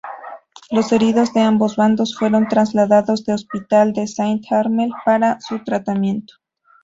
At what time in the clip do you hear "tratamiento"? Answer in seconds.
5.63-6.33